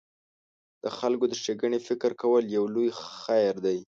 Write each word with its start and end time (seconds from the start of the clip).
د 0.83 0.85
خلکو 0.97 1.25
د 1.27 1.33
ښېګڼې 1.41 1.79
فکر 1.87 2.11
کول 2.21 2.43
یو 2.55 2.63
لوی 2.75 2.89
خیر 3.23 3.53
دی. 3.65 3.79